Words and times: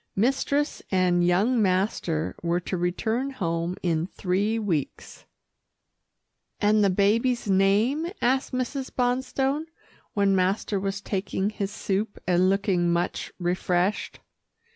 Mistress 0.15 0.81
and 0.89 1.23
young 1.23 1.61
master 1.61 2.35
were 2.41 2.59
to 2.61 2.75
return 2.75 3.29
home 3.29 3.77
in 3.83 4.07
three 4.07 4.57
weeks. 4.57 5.25
"And 6.59 6.83
the 6.83 6.89
baby's 6.89 7.47
name?" 7.47 8.07
asked 8.19 8.51
Mrs. 8.51 8.89
Bonstone, 8.91 9.65
when 10.15 10.35
master 10.35 10.79
was 10.79 11.01
taking 11.01 11.51
his 11.51 11.69
soup 11.69 12.17
and 12.25 12.49
looking 12.49 12.91
much 12.91 13.31
refreshed. 13.37 14.21